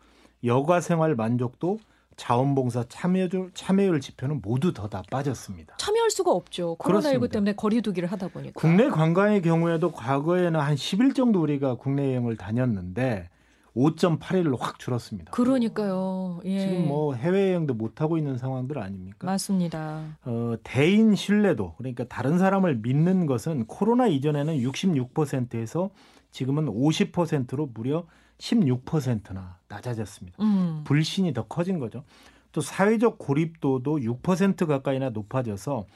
여가 0.43 0.81
생활 0.81 1.15
만족도, 1.15 1.79
자원봉사 2.16 2.85
참여율, 2.88 3.50
참여율 3.54 4.00
지표는 4.00 4.40
모두 4.42 4.73
더 4.73 4.88
나빠졌습니다. 4.90 5.76
참여할 5.78 6.11
수가 6.11 6.31
없죠. 6.31 6.76
코로나19 6.78 6.85
그렇습니다. 6.85 7.26
때문에 7.28 7.52
거리두기를 7.54 8.11
하다 8.11 8.28
보니까. 8.28 8.61
국내 8.61 8.88
관광의 8.88 9.42
경우에도 9.42 9.92
과거에는 9.92 10.59
한 10.59 10.75
10일 10.75 11.14
정도 11.14 11.40
우리가 11.40 11.76
국내 11.76 12.09
여행을 12.09 12.37
다녔는데 12.37 13.28
5.8일로 13.76 14.59
확 14.59 14.78
줄었습니다. 14.78 15.31
그러니까요. 15.33 16.40
예. 16.45 16.61
지금 16.61 16.88
뭐 16.88 17.14
해외 17.14 17.49
여행도 17.52 17.75
못 17.75 18.00
하고 18.02 18.19
있는 18.19 18.37
상황들 18.37 18.78
아닙니까? 18.78 19.26
맞습니다. 19.26 20.19
어, 20.25 20.54
대인 20.62 21.14
신뢰도 21.14 21.75
그러니까 21.78 22.04
다른 22.04 22.38
사람을 22.38 22.76
믿는 22.76 23.26
것은 23.26 23.66
코로나 23.66 24.07
이전에는 24.09 24.59
66%에서 24.59 25.90
지금은 26.31 26.66
50%로 26.66 27.71
무려 27.73 28.04
16%나 28.38 29.59
낮아졌습니다. 29.73 30.43
음. 30.43 30.83
불신이 30.85 31.33
더 31.33 31.45
커진 31.45 31.79
거죠. 31.79 32.05
또 32.52 32.61
사회적 32.61 33.19
고립도도 33.19 33.99
6% 33.99 34.67
가까이나 34.67 35.11
높아져서 35.11 35.87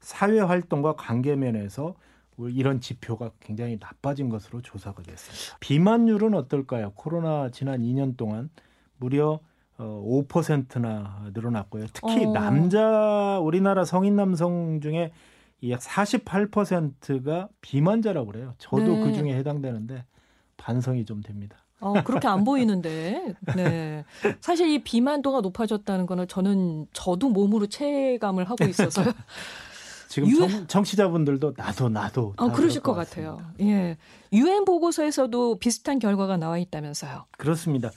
사회 0.00 0.38
활동과 0.38 0.94
관계 0.94 1.34
면에서 1.34 1.94
이런 2.38 2.80
지표가 2.80 3.30
굉장히 3.40 3.78
나빠진 3.80 4.28
것으로 4.28 4.60
조사가 4.60 5.02
됐습니다. 5.02 5.56
비만율은 5.60 6.34
어떨까요? 6.34 6.92
코로나 6.94 7.50
지난 7.50 7.80
2년 7.80 8.16
동안 8.16 8.50
무려 8.98 9.40
어, 9.76 10.24
5%나 10.28 11.30
늘어났고요. 11.34 11.86
특히 11.92 12.26
어. 12.26 12.32
남자 12.32 13.40
우리나라 13.40 13.84
성인 13.84 14.14
남성 14.14 14.80
중에 14.80 15.12
약 15.68 15.80
48%가 15.80 17.48
비만자라고 17.60 18.26
그래요. 18.26 18.54
저도 18.58 18.96
네. 18.96 19.04
그 19.04 19.12
중에 19.14 19.34
해당되는데 19.34 20.04
반성이 20.56 21.04
좀 21.04 21.22
됩니다. 21.22 21.63
어, 21.80 22.02
그렇게 22.02 22.26
안 22.28 22.44
보이는데. 22.44 23.34
네. 23.56 24.04
사실 24.40 24.68
이 24.70 24.82
비만도가 24.82 25.40
높아졌다는 25.40 26.06
거는 26.06 26.28
저는 26.28 26.86
저도 26.92 27.28
몸으로 27.28 27.66
체감을 27.66 28.44
하고 28.48 28.64
있어서요. 28.64 29.12
지금 30.08 30.28
유- 30.30 30.38
청, 30.38 30.66
청취자분들도 30.68 31.54
나도 31.56 31.88
나도 31.88 32.34
어, 32.36 32.46
다 32.48 32.52
그러실 32.54 32.80
것 32.80 32.94
같습니다. 32.94 33.32
같아요. 33.36 33.52
예. 33.60 33.96
유엔 34.32 34.64
보고서에서도 34.64 35.58
비슷한 35.58 35.98
결과가 35.98 36.36
나와 36.36 36.56
있다면서요. 36.58 37.24
그렇습니다. 37.36 37.90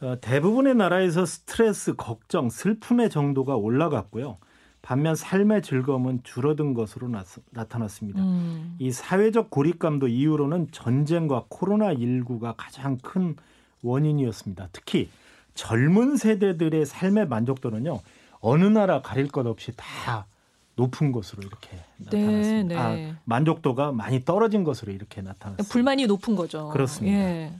어, 0.00 0.14
대부분의 0.20 0.76
나라에서 0.76 1.26
스트레스, 1.26 1.94
걱정, 1.96 2.48
슬픔의 2.48 3.10
정도가 3.10 3.56
올라갔고요. 3.56 4.38
반면 4.82 5.14
삶의 5.14 5.62
즐거움은 5.62 6.20
줄어든 6.22 6.74
것으로 6.74 7.08
나, 7.08 7.24
타났습니다 7.64 8.20
음. 8.20 8.76
이 8.78 8.90
사회적 8.90 9.50
고립감도 9.50 10.08
이유로는 10.08 10.68
전쟁과 10.70 11.44
코로나 11.48 11.92
19가 11.94 12.54
가장 12.56 12.96
큰 12.98 13.36
원인이었습니다. 13.82 14.68
특히 14.72 15.10
젊은 15.54 16.16
세대들의 16.16 16.86
삶의 16.86 17.28
만족도는요 17.28 18.00
어느 18.40 18.64
나라 18.64 19.02
가릴 19.02 19.28
것 19.28 19.46
없이 19.46 19.72
다 19.76 20.26
높은 20.76 21.10
것으로 21.10 21.42
이렇게 21.42 21.76
나타났습니다. 21.96 22.94
네. 22.94 23.10
아, 23.10 23.16
만족도가 23.24 23.90
많이 23.90 24.24
떨어진 24.24 24.62
것으로 24.62 24.92
이렇게 24.92 25.20
나타났습니다. 25.20 25.72
불만이 25.72 26.06
높은 26.06 26.36
거죠. 26.36 26.68
그렇습니다. 26.68 27.18
예. 27.18 27.52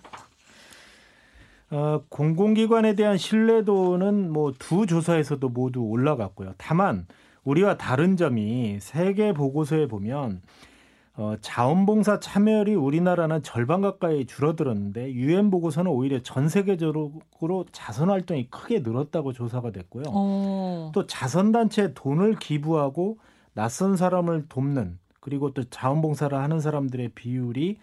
어, 1.71 2.03
공공기관에 2.09 2.95
대한 2.95 3.19
신뢰도는 3.19 4.31
뭐 4.33 4.53
두 4.59 4.87
조사에서도 4.87 5.49
모두 5.49 5.81
올라갔고요. 5.83 6.55
다만 6.57 7.07
우리와 7.45 7.77
다른 7.77 8.17
점이 8.17 8.79
세계 8.81 9.33
보고서에 9.33 9.87
보면 9.87 10.41
어, 11.17 11.35
자원봉사 11.41 12.21
참여율이 12.21 12.75
우리나라는 12.75 13.43
절반 13.43 13.81
가까이 13.81 14.25
줄어들었는데 14.27 15.13
유엔 15.15 15.51
보고서는 15.51 15.91
오히려 15.91 16.23
전 16.23 16.49
세계적으로 16.49 17.65
자선 17.73 18.11
활동이 18.11 18.49
크게 18.51 18.81
늘었다고 18.81 19.33
조사가 19.33 19.73
됐고요. 19.73 20.05
어. 20.09 20.93
또 20.95 21.07
자선 21.07 21.51
단체에 21.51 21.93
돈을 21.95 22.37
기부하고 22.37 23.19
낯선 23.55 23.97
사람을 23.97 24.47
돕는 24.49 24.99
그리고 25.29 25.53
또 25.53 25.63
자원봉사를 25.65 26.37
하는 26.37 26.59
사람들의 26.59 27.11
비율이 27.11 27.77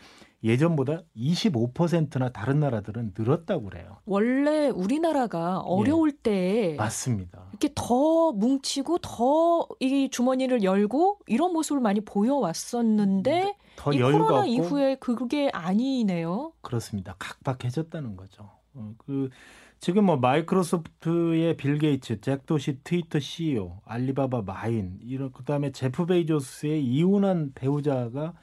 예전보다 0.43 1.01
25%나 1.15 2.29
다른 2.29 2.59
나라들은 2.59 3.13
늘었다고 3.17 3.65
그래요. 3.69 3.97
원래 4.05 4.69
우리나라가 4.69 5.59
어려울 5.59 6.11
예. 6.11 6.21
때 6.23 6.75
맞습니다. 6.77 7.43
이렇게 7.51 7.69
더 7.75 8.31
뭉치고 8.31 8.97
더 8.99 9.67
이 9.79 10.09
주머니를 10.09 10.63
열고 10.63 11.19
이런 11.27 11.53
모습을 11.53 11.81
많이 11.81 12.01
보여왔었는데 12.01 13.55
더 13.75 13.91
이 13.93 13.99
코로나 14.01 14.39
없고 14.39 14.45
이후에 14.45 14.95
그게 14.95 15.49
아니네요. 15.53 16.53
그렇습니다. 16.61 17.15
각박해졌다는 17.19 18.15
거죠. 18.15 18.49
어, 18.73 18.93
그 18.97 19.29
지금 19.79 20.05
뭐 20.05 20.17
마이크로소프트의 20.17 21.57
빌 21.57 21.77
게이츠, 21.77 22.21
잭 22.21 22.45
도시 22.45 22.79
트위터 22.83 23.19
CEO, 23.19 23.81
알리바바 23.85 24.41
마윈 24.41 24.97
이런 25.01 25.31
그다음에 25.31 25.71
제프 25.71 26.05
베이조스의 26.05 26.83
이혼한 26.83 27.51
배우자가 27.53 28.33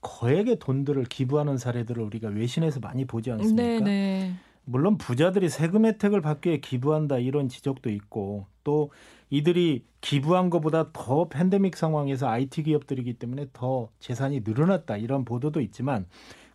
거액의 0.00 0.58
돈들을 0.58 1.04
기부하는 1.04 1.56
사례들을 1.56 2.02
우리가 2.02 2.28
외신에서 2.28 2.78
많이 2.80 3.06
보지 3.06 3.30
않습니까? 3.32 3.62
네, 3.62 3.80
네. 3.80 4.34
물론 4.66 4.96
부자들이 4.96 5.48
세금 5.48 5.84
혜택을 5.84 6.20
받기 6.20 6.48
위해 6.48 6.60
기부한다 6.60 7.18
이런 7.18 7.48
지적도 7.48 7.90
있고 7.90 8.46
또 8.62 8.90
이들이 9.30 9.84
기부한 10.00 10.50
것보다 10.50 10.90
더 10.92 11.28
팬데믹 11.28 11.76
상황에서 11.76 12.28
IT 12.28 12.62
기업들이기 12.62 13.14
때문에 13.14 13.46
더 13.52 13.88
재산이 13.98 14.40
늘어났다 14.44 14.96
이런 14.96 15.24
보도도 15.24 15.60
있지만 15.60 16.06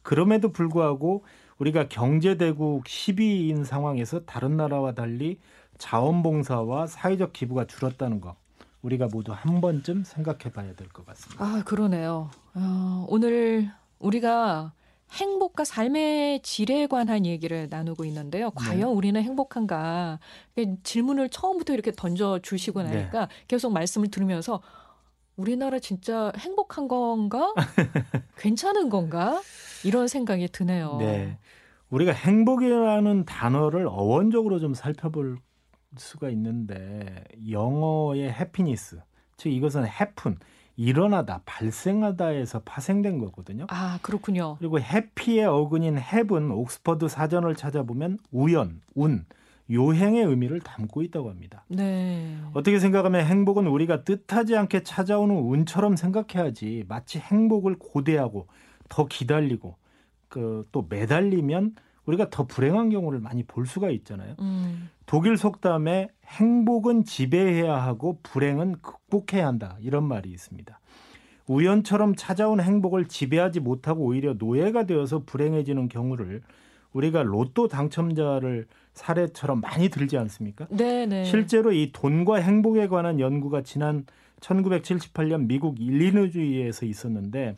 그럼에도 0.01 0.51
불구하고 0.51 1.24
우리가 1.60 1.88
경제대국 1.89 2.86
10위인 2.86 3.66
상황에서 3.66 4.22
다른 4.25 4.58
나라와 4.58 4.94
달리 4.94 5.39
자원봉사와 5.78 6.88
사회적 6.88 7.34
기부가 7.34 7.66
줄었다는 7.66 8.22
거 8.22 8.36
우리가 8.82 9.08
모두 9.12 9.34
한 9.34 9.60
번쯤 9.62 10.04
생각해 10.06 10.54
봐야 10.54 10.74
될 10.74 10.88
것 10.89 11.06
같습니다. 11.06 11.44
아, 11.44 11.63
그러네요. 11.66 12.30
어, 12.56 13.06
오늘 13.10 13.70
우리가 14.00 14.72
행복과 15.12 15.66
삶의 15.66 16.42
질에 16.44 16.88
관한 16.88 17.25
얘기를 17.25 17.68
나누고 17.70 18.06
있는데요. 18.06 18.51
과연 18.51 18.80
네. 18.80 18.86
우리는 18.86 19.22
행복한가? 19.22 20.20
질문을 20.84 21.30
처음부터 21.30 21.74
이렇게 21.74 21.92
던져 21.92 22.39
주시고 22.42 22.84
네. 22.84 22.89
나니까 22.96 23.28
계속 23.48 23.72
말씀을 23.74 24.10
들으면서 24.12 24.62
우리나라 25.36 25.80
진짜 25.80 26.32
행복한 26.38 26.88
건가? 26.88 27.54
괜찮은 28.38 28.89
건가? 28.89 29.42
이런 29.86 30.07
생각이 30.07 30.48
드네요. 30.50 30.98
네. 31.00 31.38
우리가 31.89 32.12
행복이라는 32.12 33.25
단어를 33.25 33.88
어원적으로 33.88 34.59
좀 34.59 34.74
살펴볼 34.74 35.38
수가 35.98 36.29
있는데 36.29 37.24
영어의 37.50 38.31
해피니스 38.31 39.01
즉 39.38 39.50
이것은 39.50 39.88
해픈 39.88 40.38
일어나다 40.75 41.41
발생하다에서 41.45 42.59
파생된 42.59 43.17
거거든요. 43.19 43.65
아, 43.69 44.00
그렇군요. 44.01 44.55
그리고 44.59 44.79
해피의 44.79 45.45
어근인 45.45 45.98
해븐 45.98 46.51
옥스퍼드 46.51 47.09
사전을 47.09 47.55
찾아보면 47.55 48.19
우연, 48.31 48.81
운, 48.95 49.25
요행의 49.71 50.24
의미를 50.24 50.62
담고 50.62 51.01
있다고 51.03 51.29
합니다. 51.29 51.65
네. 51.67 52.38
어떻게 52.53 52.79
생각하면 52.79 53.25
행복은 53.25 53.67
우리가 53.67 54.03
뜻하지 54.03 54.55
않게 54.55 54.83
찾아오는 54.83 55.36
운처럼 55.36 55.95
생각해야지 55.95 56.86
마치 56.88 57.19
행복을 57.19 57.75
고대하고 57.77 58.48
더 58.89 59.08
기다리고 59.08 59.75
그 60.27 60.65
또 60.72 60.86
매달리면 60.89 61.75
우리가 62.05 62.29
더 62.29 62.46
불행한 62.48 62.89
경우를 62.89 63.19
많이 63.19 63.43
볼 63.43 63.67
수가 63.67 63.89
있잖아요. 63.91 64.36
음. 64.39 64.89
독일 65.05 65.38
속담에 65.38 66.10
행복은 66.25 67.03
지배해야 67.03 67.75
하고 67.75 68.19
불행은 68.24 68.77
극복해야 68.81 69.46
한다 69.48 69.77
이런 69.79 70.05
말이 70.05 70.29
있습니다. 70.31 70.79
우연처럼 71.48 72.15
찾아온 72.15 72.60
행복을 72.62 73.08
지배하지 73.08 73.60
못하고 73.60 74.05
오히려 74.05 74.34
노예가 74.34 74.86
되어서 74.86 75.24
불행해지는 75.25 75.89
경우를 75.89 76.41
우리가 76.93 77.24
로또 77.24 77.67
당첨자를 77.67 78.67
사례처럼 78.93 79.62
많이 79.62 79.89
들지 79.89 80.17
않습니까? 80.17 80.67
네, 80.69 81.05
네. 81.05 81.24
실제로 81.24 81.72
이 81.72 81.91
돈과 81.91 82.38
행복에 82.38 82.88
관한 82.88 83.19
연구가 83.19 83.62
지난 83.62 84.05
1978년 84.41 85.48
미국 85.48 85.79
일리노주에서 85.79 86.86
있었는데 86.86 87.55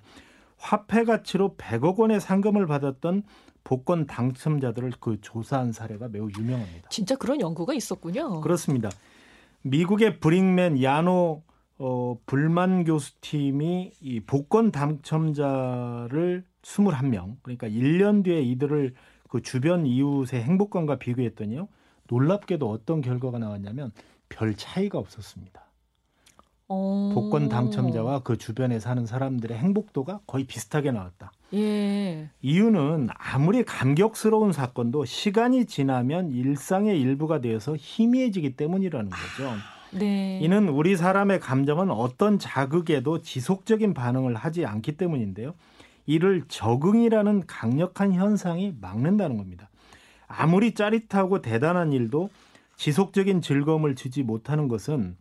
화폐 0.61 1.03
가치로 1.03 1.55
100억 1.57 1.97
원의 1.97 2.21
상금을 2.21 2.67
받았던 2.67 3.23
복권 3.63 4.05
당첨자들을 4.05 4.93
그 4.99 5.19
조사한 5.19 5.71
사례가 5.71 6.07
매우 6.09 6.29
유명합니다. 6.37 6.89
진짜 6.89 7.15
그런 7.15 7.41
연구가 7.41 7.73
있었군요. 7.73 8.41
그렇습니다. 8.41 8.89
미국의 9.63 10.19
브링맨 10.19 10.81
야노 10.81 11.43
어, 11.79 12.17
불만 12.27 12.83
교수팀이 12.83 13.93
이 14.01 14.19
복권 14.19 14.71
당첨자를 14.71 16.45
21명, 16.61 17.37
그러니까 17.41 17.67
1년 17.67 18.23
뒤에 18.23 18.41
이들을 18.41 18.93
그 19.29 19.41
주변 19.41 19.87
이웃의 19.87 20.43
행복감과 20.43 20.97
비교했더니요. 20.97 21.67
놀랍게도 22.07 22.69
어떤 22.69 23.01
결과가 23.01 23.39
나왔냐면 23.39 23.91
별 24.29 24.55
차이가 24.55 24.99
없었습니다. 24.99 25.70
어. 26.71 27.11
복권 27.13 27.49
당첨자와 27.49 28.21
그 28.23 28.37
주변에 28.37 28.79
사는 28.79 29.05
사람들의 29.05 29.57
행복도가 29.57 30.21
거의 30.25 30.45
비슷하게 30.45 30.91
나왔다. 30.91 31.33
예. 31.53 32.29
이유는 32.41 33.09
아무리 33.13 33.65
감격스러운 33.65 34.53
사건도 34.53 35.03
시간이 35.03 35.65
지나면 35.65 36.31
일상의 36.31 36.99
일부가 36.99 37.41
되어서 37.41 37.75
희미해지기 37.77 38.55
때문이라는 38.55 39.09
거죠. 39.09 39.51
네. 39.91 40.39
이는 40.41 40.69
우리 40.69 40.95
사람의 40.95 41.41
감정은 41.41 41.91
어떤 41.91 42.39
자극에도 42.39 43.21
지속적인 43.21 43.93
반응을 43.93 44.35
하지 44.35 44.65
않기 44.65 44.95
때문인데요. 44.95 45.53
이를 46.05 46.43
적응이라는 46.47 47.43
강력한 47.47 48.13
현상이 48.13 48.73
막는다는 48.79 49.35
겁니다. 49.35 49.69
아무리 50.27 50.73
짜릿하고 50.73 51.41
대단한 51.41 51.91
일도 51.91 52.29
지속적인 52.77 53.41
즐거움을 53.41 53.95
주지 53.95 54.23
못하는 54.23 54.69
것은 54.69 55.17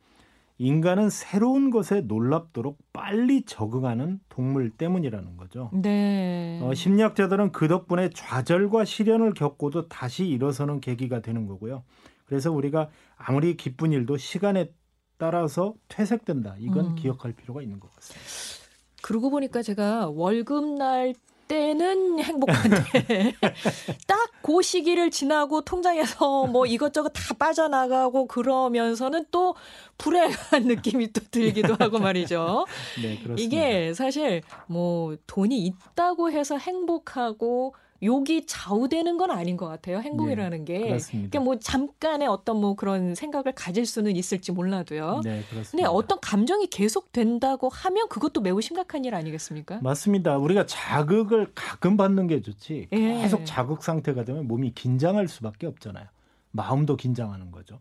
인간은 0.61 1.09
새로운 1.09 1.70
것에 1.70 2.03
놀랍도록 2.03 2.77
빨리 2.92 3.46
적응하는 3.46 4.20
동물 4.29 4.68
때문이라는 4.68 5.38
거죠. 5.38 5.70
네. 5.73 6.61
어, 6.62 6.75
심리학자들은 6.75 7.53
그 7.53 7.66
덕분에 7.66 8.11
좌절과 8.11 8.85
시련을 8.85 9.33
겪고도 9.33 9.88
다시 9.88 10.27
일어서는 10.27 10.83
계기가 10.83 11.23
되는 11.23 11.46
거고요. 11.46 11.83
그래서 12.27 12.53
우리가 12.53 12.90
아무리 13.16 13.57
기쁜 13.57 13.92
일도 13.92 14.18
시간에 14.18 14.70
따라서 15.16 15.73
퇴색된다. 15.88 16.57
이건 16.59 16.88
음. 16.88 16.94
기억할 16.94 17.33
필요가 17.33 17.62
있는 17.62 17.81
것 17.81 17.90
같습니다. 17.94 18.27
그러고 19.03 19.31
보니까 19.31 19.62
제가 19.62 20.11
월급 20.11 20.77
날 20.77 21.14
때는 21.51 22.23
행복한데 22.23 23.35
딱 24.07 24.31
그 24.43 24.63
시기를 24.63 25.11
지나고 25.11 25.61
통장에서 25.61 26.47
뭐 26.47 26.67
이것저것 26.67 27.11
다 27.11 27.35
빠져나가고 27.39 28.27
그러면서는 28.27 29.27
또 29.31 29.55
불행한 29.99 30.65
느낌이 30.65 31.13
또 31.13 31.21
들기도 31.31 31.77
하고 31.79 31.99
말이죠. 31.99 32.67
네, 32.97 33.19
그렇습니다. 33.19 33.43
이게 33.43 33.95
사실 33.95 34.43
뭐 34.67 35.17
돈이 35.27 35.57
있다고 35.67 36.31
해서 36.33 36.57
행복하고 36.57 37.75
욕이 38.03 38.47
좌우되는 38.47 39.19
건 39.19 39.31
아닌 39.31 39.57
것 39.57 39.67
같아요. 39.67 39.99
행복이라는 39.99 40.65
게. 40.65 40.79
네, 40.79 40.87
그렇습니다. 40.89 41.31
그러니까 41.31 41.41
뭐 41.41 41.59
잠깐의 41.59 42.29
어떤 42.29 42.61
뭐 42.61 42.75
그런 42.75 43.15
생각을 43.15 43.53
가질 43.55 43.85
수는 43.87 44.17
있을지 44.17 44.53
몰라도요. 44.53 45.21
네, 45.23 45.43
그렇습니다. 45.51 45.71
근데 45.71 45.85
어떤 45.85 46.19
감정이 46.21 46.69
계속 46.69 47.13
된다고 47.13 47.69
하면 47.69 48.09
그것도 48.09 48.41
매우 48.41 48.61
심각한 48.61 49.05
일 49.05 49.15
아니겠습니까? 49.15 49.81
맞습니다. 49.83 50.39
우리가 50.39 50.67
자극을 50.67 51.53
가끔 51.55 51.97
받는 51.97 52.27
게 52.27 52.41
좋지. 52.41 52.89
예. 52.93 52.99
계속 53.21 53.45
자극 53.45 53.83
상태가 53.83 54.25
되면 54.25 54.49
몸이 54.49 54.73
긴장할 54.75 55.29
수밖에 55.29 55.67
없잖아요. 55.67 56.07
마음도 56.53 56.97
긴장하는 56.97 57.51
거죠. 57.51 57.79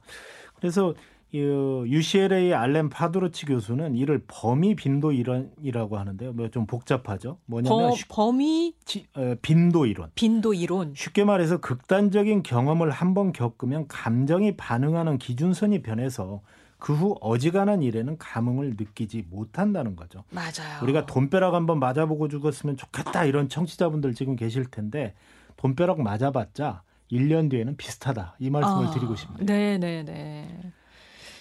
그래서 0.56 0.94
이 1.32 1.38
UCLA 1.40 2.54
알렌 2.54 2.90
파도르치 2.90 3.46
교수는 3.46 3.96
이를 3.96 4.24
범위 4.28 4.76
빈도 4.76 5.12
이론이라고 5.12 5.98
하는데요. 6.00 6.34
뭐 6.34 6.50
좀 6.50 6.66
복잡하죠. 6.66 7.38
뭐냐면 7.46 7.90
버, 7.92 7.96
범위 8.10 8.74
시- 8.86 9.06
어, 9.16 9.36
빈도 9.42 9.86
이론. 9.86 10.10
빈도 10.16 10.56
이론. 10.56 10.94
쉽게 10.96 11.24
말해서 11.26 11.58
극단적인 11.58 12.42
경험을 12.42 12.90
한번 12.90 13.32
겪으면 13.32 13.88
감정이 13.88 14.58
반응하는 14.58 15.20
기준선이 15.20 15.84
변해서 15.84 16.42
그 16.80 16.94
후 16.94 17.16
어지간한 17.22 17.84
일에는 17.84 18.18
감흥을 18.18 18.76
느끼지 18.80 19.26
못한다는 19.30 19.96
거죠. 19.98 20.24
맞아요. 20.32 20.82
우리가 20.82 21.06
돈벼락 21.06 21.54
한번 21.54 21.78
맞아보고 21.78 22.30
죽었으면 22.30 22.78
좋겠다 22.78 23.26
이런 23.26 23.50
청취자분들 23.50 24.16
지금 24.16 24.36
계실 24.38 24.66
텐데 24.66 25.14
돈벼락 25.58 26.02
맞아봤자 26.02 26.82
1년 27.12 27.50
뒤에는 27.52 27.76
비슷하다 27.76 28.38
이 28.40 28.50
말씀을 28.50 28.88
아, 28.88 28.92
드리고 28.92 29.16
싶네요. 29.16 29.46
네, 29.46 29.78
네, 29.78 30.04
네. 30.04 30.48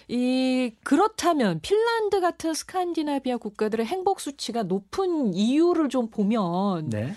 이 0.09 0.73
그렇다면 0.83 1.61
핀란드 1.61 2.21
같은 2.21 2.55
스칸디나비아 2.55 3.37
국가들의 3.37 3.85
행복 3.85 4.21
수치가 4.21 4.63
높은 4.63 5.35
이유를 5.35 5.91
좀 5.91 6.09
보면 6.09 6.89
네. 6.89 7.13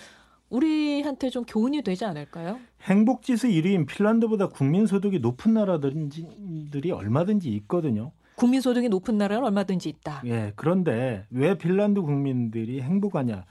우리한테 0.50 1.30
좀 1.30 1.46
교훈이 1.46 1.82
되지 1.82 2.04
않을까요? 2.04 2.60
행복지수 2.82 3.48
1위인 3.48 3.88
핀란드보다 3.88 4.50
국민소득이 4.50 5.20
높은 5.20 5.54
나라들이 5.54 6.92
얼마든지 6.92 7.50
있거든요. 7.50 8.12
국민소득이 8.36 8.90
높은 8.90 9.18
나라는 9.18 9.46
얼마든지 9.46 9.88
있다. 9.88 10.24
예, 10.26 10.52
그런데 10.58 11.26
왜 11.30 11.58
핀란드 11.58 12.02
국민들이 12.02 12.82
행복하냐? 12.82 13.46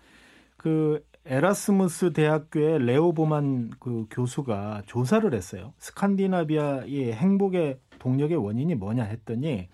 그 0.58 1.02
에라스무스 1.24 2.12
대학교의 2.12 2.84
레오 2.84 3.12
보만 3.14 3.70
그 3.78 4.06
교수가 4.10 4.82
조사를 4.86 5.32
했어요. 5.32 5.72
스칸디나비아의 5.78 7.12
행복의 7.12 7.78
동력의 8.00 8.36
원인이 8.36 8.74
뭐냐 8.74 9.04
했더니 9.04 9.68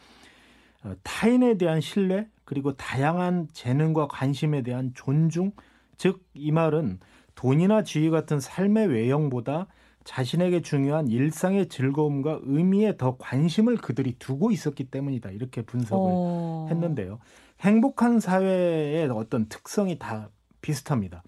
어, 0.84 0.92
타인에 1.02 1.56
대한 1.56 1.80
신뢰 1.80 2.28
그리고 2.44 2.76
다양한 2.76 3.48
재능과 3.54 4.08
관심에 4.08 4.62
대한 4.62 4.92
존중 4.94 5.52
즉 5.96 6.26
이 6.36 6.52
말은 6.52 7.00
돈이나 7.34 7.82
지위 7.82 8.10
같은 8.10 8.40
삶의 8.40 8.88
외형보다 8.88 9.66
자신에게 10.04 10.62
중요한 10.62 11.08
일상의 11.08 11.68
즐거움과 11.68 12.40
의미에 12.42 12.96
더 12.96 13.16
관심을 13.16 13.76
그들이 13.76 14.14
두고 14.18 14.52
있었기 14.52 14.84
때문이다. 14.84 15.30
이렇게 15.30 15.62
분석을 15.62 16.10
어. 16.14 16.66
했는데요. 16.70 17.18
행복한 17.60 18.20
사회의 18.20 19.08
어떤 19.10 19.48
특성이 19.48 19.98
다 19.98 20.30
비슷합니다. 20.60 21.24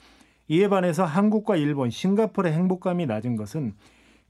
이에 0.46 0.68
반해서 0.68 1.04
한국과 1.04 1.56
일본, 1.56 1.90
싱가포르의 1.90 2.54
행복감이 2.54 3.06
낮은 3.06 3.37
것은 3.37 3.74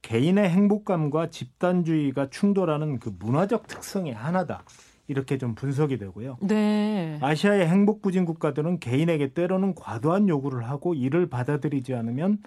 개인의 0.02 0.48
행복감과 0.48 1.30
집단주의가 1.30 2.30
충돌하는 2.30 2.98
그 2.98 3.14
문화적 3.18 3.66
특성의 3.66 4.14
하나다. 4.14 4.64
이렇게 5.08 5.38
좀 5.38 5.54
분석이 5.54 5.98
되고요. 5.98 6.36
네. 6.42 7.18
아시아의 7.22 7.66
행복 7.66 8.02
부진 8.02 8.26
국가들은 8.26 8.78
개인에게 8.78 9.32
때로는 9.32 9.74
과도한 9.74 10.28
요구를 10.28 10.68
하고 10.68 10.94
이를 10.94 11.28
받아들이지 11.28 11.94
않으면 11.94 12.38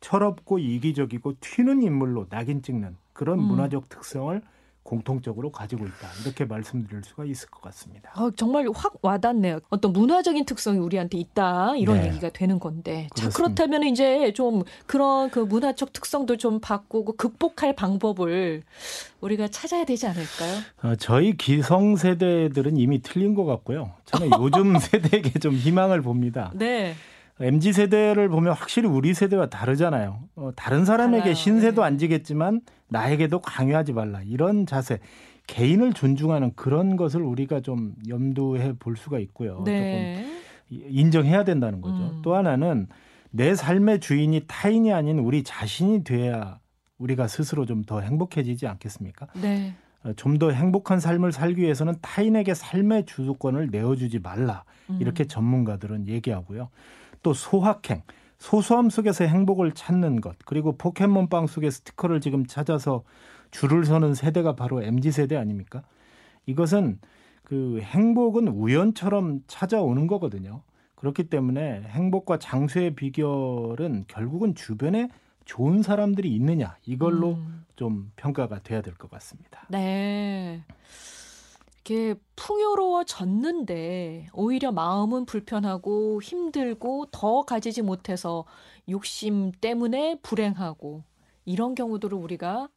철없고 0.00 0.58
이기적이고 0.58 1.34
튀는 1.40 1.82
인물로 1.82 2.28
낙인 2.28 2.62
찍는 2.62 2.96
그런 3.12 3.38
음. 3.38 3.44
문화적 3.44 3.88
특성을 3.88 4.40
공통적으로 4.90 5.52
가지고 5.52 5.86
있다. 5.86 6.08
이렇게 6.24 6.44
말씀드릴 6.44 7.04
수가 7.04 7.24
있을 7.24 7.48
것 7.48 7.62
같습니다. 7.62 8.10
어, 8.16 8.28
정말 8.32 8.66
확 8.74 8.94
와닿네요. 9.02 9.60
어떤 9.68 9.92
문화적인 9.92 10.44
특성이 10.46 10.80
우리한테 10.80 11.16
있다 11.16 11.76
이런 11.76 12.00
네. 12.00 12.08
얘기가 12.08 12.30
되는 12.30 12.58
건데. 12.58 13.06
자 13.14 13.28
그렇습니다. 13.28 13.36
그렇다면 13.36 13.84
이제 13.84 14.32
좀 14.32 14.64
그런 14.86 15.30
그 15.30 15.38
문화적 15.38 15.92
특성도 15.92 16.36
좀 16.36 16.58
바꾸고 16.60 17.12
극복할 17.12 17.76
방법을 17.76 18.64
우리가 19.20 19.46
찾아야 19.46 19.84
되지 19.84 20.08
않을까요? 20.08 20.58
어, 20.82 20.96
저희 20.96 21.36
기성 21.36 21.94
세대들은 21.94 22.76
이미 22.76 23.00
틀린 23.00 23.36
것 23.36 23.44
같고요. 23.44 23.92
저는 24.06 24.30
요즘 24.40 24.74
세대에게 24.80 25.38
좀 25.38 25.54
희망을 25.54 26.02
봅니다. 26.02 26.50
네. 26.56 26.94
MZ 27.40 27.72
세대를 27.72 28.28
보면 28.28 28.54
확실히 28.54 28.88
우리 28.88 29.14
세대와 29.14 29.46
다르잖아요. 29.50 30.18
어, 30.34 30.50
다른 30.56 30.84
사람에게. 30.84 31.32
신세도 31.34 31.80
네. 31.80 31.86
안 31.86 31.96
지겠지만 31.96 32.60
나에게도 32.90 33.40
강요하지 33.40 33.92
말라 33.92 34.20
이런 34.22 34.66
자세, 34.66 34.98
개인을 35.46 35.92
존중하는 35.92 36.52
그런 36.54 36.96
것을 36.96 37.22
우리가 37.22 37.60
좀 37.60 37.94
염두해 38.08 38.74
볼 38.78 38.96
수가 38.96 39.18
있고요. 39.18 39.62
네. 39.64 40.24
조금 40.24 40.40
인정해야 40.90 41.44
된다는 41.44 41.80
거죠. 41.80 41.96
음. 41.96 42.22
또 42.22 42.34
하나는 42.34 42.86
내 43.30 43.54
삶의 43.54 44.00
주인이 44.00 44.44
타인이 44.46 44.92
아닌 44.92 45.18
우리 45.18 45.42
자신이 45.42 46.04
돼야 46.04 46.58
우리가 46.98 47.26
스스로 47.28 47.64
좀 47.66 47.84
더 47.84 48.00
행복해지지 48.00 48.66
않겠습니까? 48.66 49.28
네. 49.40 49.74
좀더 50.16 50.50
행복한 50.50 51.00
삶을 51.00 51.32
살기 51.32 51.62
위해서는 51.62 51.94
타인에게 52.00 52.54
삶의 52.54 53.06
주도권을 53.06 53.68
내어주지 53.70 54.20
말라. 54.20 54.64
음. 54.90 54.98
이렇게 55.00 55.24
전문가들은 55.24 56.08
얘기하고요. 56.08 56.68
또 57.22 57.34
소확행, 57.34 58.02
소소함 58.40 58.88
속에서 58.90 59.24
행복을 59.24 59.72
찾는 59.72 60.20
것, 60.22 60.36
그리고 60.46 60.76
포켓몬빵 60.76 61.46
속의 61.46 61.70
스티커를 61.70 62.20
지금 62.20 62.46
찾아서 62.46 63.04
줄을 63.50 63.84
서는 63.84 64.14
세대가 64.14 64.56
바로 64.56 64.82
MZ 64.82 65.12
세대 65.12 65.36
아닙니까? 65.36 65.82
이것은 66.46 66.98
그 67.44 67.80
행복은 67.82 68.48
우연처럼 68.48 69.40
찾아오는 69.46 70.06
거거든요. 70.06 70.62
그렇기 70.94 71.24
때문에 71.24 71.82
행복과 71.82 72.38
장수의 72.38 72.94
비결은 72.94 74.04
결국은 74.08 74.54
주변에 74.54 75.10
좋은 75.44 75.82
사람들이 75.82 76.34
있느냐 76.34 76.76
이걸로 76.86 77.32
음. 77.34 77.64
좀 77.76 78.10
평가가 78.16 78.60
돼야 78.62 78.80
될 78.82 78.94
것 78.94 79.10
같습니다. 79.10 79.66
네. 79.68 80.62
이렇게 81.84 82.14
풍요로워졌는데 82.36 84.28
오히려 84.34 84.72
마음은 84.72 85.24
불편하고 85.24 86.20
힘들고 86.22 87.06
더 87.10 87.42
가지지 87.42 87.82
못해서 87.82 88.44
욕심 88.88 89.52
때문에 89.52 90.18
불행하고 90.22 91.04
이런 91.44 91.74
경우들을 91.74 92.16
우리가 92.16 92.68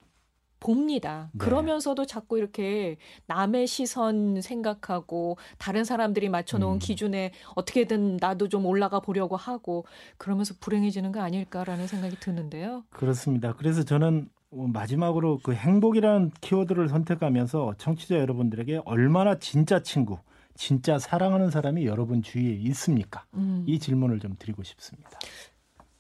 봅니다. 0.64 1.30
네. 1.34 1.40
그러면서도 1.40 2.06
자꾸 2.06 2.38
이렇게 2.38 2.96
남의 3.26 3.68
시선 3.68 4.40
생각하고 4.40 5.38
다른 5.58 5.84
사람들이 5.84 6.30
맞춰놓은 6.30 6.76
음. 6.76 6.80
기준에 6.80 7.34
어떻게든 7.56 8.18
나도 8.22 8.48
좀 8.48 8.66
올라가 8.66 9.02
보려고 9.02 9.36
하고 9.36 9.86
그러면서 10.18 10.54
불행해지는 10.62 11.12
거 11.12 11.20
아닐까라는 11.20 11.88
생각이 11.88 12.16
드는데요. 12.22 12.86
그렇습니다. 12.92 13.52
그래서 13.54 13.84
저는 13.84 14.30
어, 14.40 14.43
마지막으로 14.56 15.40
그 15.44 15.54
행복이라는 15.54 16.32
키워드를 16.42 16.90
선택하면서 16.90 17.76
청취자 17.78 18.18
여러분들에게 18.20 18.82
얼마나 18.86 19.38
진짜 19.40 19.82
친구, 19.82 20.18
진짜 20.56 21.00
사랑하는 21.00 21.50
사람이 21.50 21.86
여러분 21.86 22.22
주위에 22.22 22.52
있습니까? 22.52 23.26
음. 23.34 23.64
이 23.68 23.80
질문을 23.80 24.20
좀 24.20 24.36
드리고 24.38 24.64
싶습니다. 24.64 25.10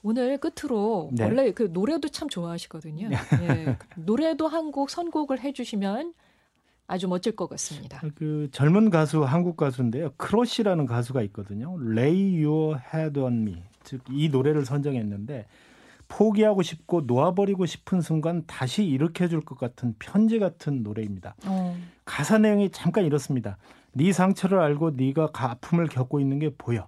오늘 0.03 0.37
끝으로 0.37 1.09
네. 1.13 1.23
원래 1.23 1.51
그 1.51 1.69
노래도 1.71 2.09
참 2.09 2.27
좋아하시거든요. 2.29 3.09
예. 3.41 3.77
노래도 3.95 4.47
한 4.47 4.71
곡 4.71 4.89
선곡을 4.89 5.39
해주시면 5.39 6.13
아주 6.87 7.07
멋질 7.07 7.35
것 7.35 7.47
같습니다. 7.49 8.01
그 8.15 8.49
젊은 8.51 8.89
가수 8.89 9.23
한국 9.23 9.55
가수인데요. 9.55 10.11
크러쉬라는 10.17 10.85
가수가 10.85 11.21
있거든요. 11.23 11.77
Lay 11.81 12.43
Your 12.45 12.77
Head 12.93 13.17
on 13.19 13.41
Me. 13.47 13.63
즉 13.83 14.01
이 14.11 14.27
노래를 14.29 14.65
선정했는데 14.65 15.45
포기하고 16.17 16.61
싶고 16.61 17.01
놓아버리고 17.01 17.65
싶은 17.65 18.01
순간 18.01 18.43
다시 18.45 18.85
일으켜 18.85 19.27
줄 19.27 19.41
것 19.41 19.57
같은 19.57 19.95
편지 19.99 20.37
같은 20.39 20.83
노래입니다. 20.83 21.35
어, 21.45 21.75
가사 22.05 22.37
내용이 22.37 22.69
잠깐 22.69 23.03
이렇습니다. 23.05 23.57
네 23.93 24.11
상처를 24.13 24.59
알고 24.59 24.91
네가 24.91 25.31
가- 25.31 25.51
아픔을 25.51 25.87
겪고 25.87 26.19
있는 26.19 26.37
게 26.39 26.51
보여. 26.55 26.87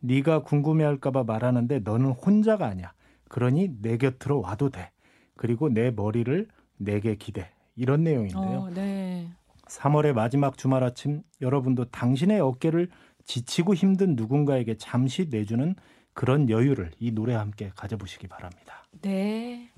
네가 0.00 0.42
궁금해할까봐 0.42 1.24
말하는데 1.24 1.80
너는 1.80 2.10
혼자가 2.12 2.66
아니야. 2.66 2.92
그러니 3.28 3.70
내 3.82 3.96
곁으로 3.98 4.40
와도 4.40 4.70
돼. 4.70 4.90
그리고 5.36 5.68
내 5.68 5.90
머리를 5.90 6.48
내게 6.78 7.16
기대. 7.16 7.50
이런 7.76 8.02
내용인데요. 8.04 8.58
어, 8.60 8.70
네. 8.70 9.28
3월의 9.68 10.12
마지막 10.14 10.56
주말 10.56 10.84
아침 10.84 11.22
여러분도 11.40 11.86
당신의 11.86 12.40
어깨를 12.40 12.88
지치고 13.24 13.74
힘든 13.74 14.14
누군가에게 14.16 14.76
잠시 14.76 15.28
내주는 15.30 15.74
그런 16.14 16.48
여유를 16.48 16.92
이 16.98 17.10
노래와 17.10 17.40
함께 17.40 17.70
가져보시기 17.74 18.28
바랍니다. 18.28 18.86
네. 19.02 19.70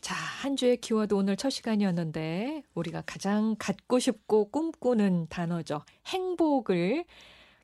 자, 0.00 0.14
한 0.14 0.56
주의 0.56 0.76
키워드 0.76 1.14
오늘 1.14 1.36
첫 1.36 1.50
시간이었는데 1.50 2.62
우리가 2.74 3.02
가장 3.06 3.54
갖고 3.58 3.98
싶고 3.98 4.50
꿈꾸는 4.50 5.28
단어죠. 5.28 5.82
행복을 6.06 7.04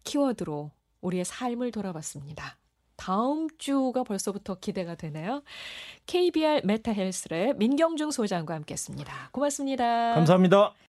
키워드로 0.04 0.70
우리의 1.00 1.24
삶을 1.24 1.72
돌아봤습니다. 1.72 2.56
다음 2.96 3.48
주가 3.58 4.04
벌써부터 4.04 4.56
기대가 4.56 4.94
되네요. 4.94 5.42
KBR 6.06 6.62
메타헬스의 6.64 7.54
민경중 7.56 8.10
소장과 8.10 8.54
함께했습니다. 8.54 9.30
고맙습니다. 9.32 10.14
감사합니다. 10.14 10.74